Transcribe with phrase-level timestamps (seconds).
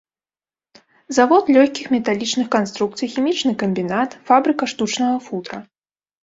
[1.17, 5.63] Завод лёгкіх металічных канструкцый, хімічны камбінат, фабрыка штучнага футра.